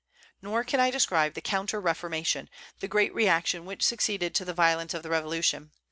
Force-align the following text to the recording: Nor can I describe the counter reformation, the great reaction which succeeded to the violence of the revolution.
Nor 0.41 0.63
can 0.63 0.79
I 0.79 0.89
describe 0.89 1.35
the 1.35 1.41
counter 1.41 1.79
reformation, 1.79 2.49
the 2.79 2.87
great 2.87 3.13
reaction 3.13 3.65
which 3.65 3.83
succeeded 3.85 4.33
to 4.33 4.43
the 4.43 4.51
violence 4.51 4.95
of 4.95 5.03
the 5.03 5.11
revolution. 5.11 5.69